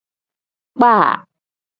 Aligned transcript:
Kpaa. 0.77 1.11